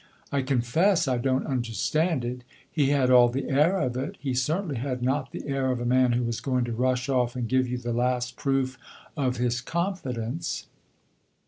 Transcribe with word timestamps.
"I 0.31 0.41
confess 0.41 1.07
I 1.07 1.19
don't 1.19 1.45
understand 1.45 2.25
it. 2.25 2.43
He 2.71 2.87
had 2.87 3.11
all 3.11 3.29
the 3.29 3.47
air 3.49 3.77
of 3.79 3.95
it. 3.95 4.17
He 4.19 4.33
certainly 4.33 4.77
had 4.77 5.03
not 5.03 5.31
the 5.31 5.47
air 5.47 5.69
of 5.69 5.79
a 5.79 5.85
man 5.85 6.13
who 6.13 6.23
was 6.23 6.41
going 6.41 6.63
to 6.65 6.71
rush 6.73 7.07
off 7.07 7.35
and 7.35 7.47
give 7.47 7.67
you 7.67 7.77
the 7.77 7.93
last 7.93 8.35
proof 8.35 8.79
of 9.15 9.37
his 9.37 9.61
confidence." 9.61 10.65